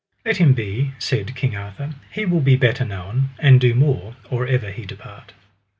Let 0.25 0.37
him 0.37 0.53
be, 0.53 0.93
said 0.97 1.35
King 1.35 1.55
Arthur, 1.55 1.93
he 2.11 2.25
will 2.25 2.39
be 2.41 2.55
better 2.55 2.83
known, 2.83 3.29
and 3.37 3.61
do 3.61 3.75
more, 3.75 4.15
or 4.31 4.47
ever 4.47 4.71
he 4.71 4.83
depart. 4.83 5.33